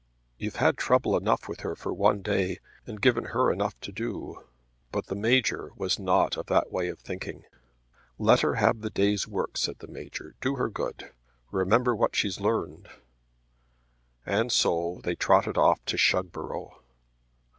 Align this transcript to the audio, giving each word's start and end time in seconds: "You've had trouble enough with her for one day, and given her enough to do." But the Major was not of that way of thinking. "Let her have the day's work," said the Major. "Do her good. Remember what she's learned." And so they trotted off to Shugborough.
"You've 0.39 0.55
had 0.55 0.77
trouble 0.77 1.15
enough 1.15 1.47
with 1.47 1.59
her 1.59 1.75
for 1.75 1.93
one 1.93 2.23
day, 2.23 2.57
and 2.87 2.99
given 2.99 3.25
her 3.25 3.53
enough 3.53 3.79
to 3.81 3.91
do." 3.91 4.45
But 4.91 5.05
the 5.05 5.15
Major 5.15 5.69
was 5.75 5.99
not 5.99 6.37
of 6.37 6.47
that 6.47 6.71
way 6.71 6.87
of 6.87 6.97
thinking. 6.97 7.43
"Let 8.17 8.39
her 8.39 8.55
have 8.55 8.81
the 8.81 8.89
day's 8.89 9.27
work," 9.27 9.57
said 9.57 9.77
the 9.77 9.85
Major. 9.87 10.33
"Do 10.41 10.55
her 10.55 10.69
good. 10.69 11.11
Remember 11.51 11.95
what 11.95 12.15
she's 12.15 12.39
learned." 12.41 12.89
And 14.25 14.51
so 14.51 15.01
they 15.03 15.13
trotted 15.13 15.55
off 15.59 15.85
to 15.85 15.97
Shugborough. 15.97 16.79